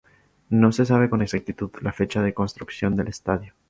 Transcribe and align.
No 0.49 0.71
se 0.71 0.83
sabe 0.87 1.11
con 1.11 1.21
exactitud 1.21 1.69
la 1.81 1.93
fecha 1.93 2.23
de 2.23 2.33
construcción 2.33 2.95
del 2.95 3.07
estadio. 3.09 3.53